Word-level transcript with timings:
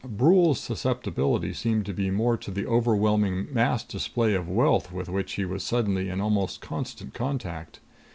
Brule's 0.03 0.59
susceptibility 0.59 1.53
seemed 1.53 1.85
to 1.85 1.93
be 1.93 2.09
more 2.09 2.35
to 2.35 2.49
the 2.49 2.65
overwhelming 2.65 3.53
mass 3.53 3.83
display 3.83 4.33
of 4.33 4.49
wealth 4.49 4.91
with 4.91 5.09
which 5.09 5.33
he 5.33 5.45
was 5.45 5.63
suddenly 5.63 6.09
in 6.09 6.19
almost 6.19 6.59
constant 6.59 7.13
contact. 7.13 7.79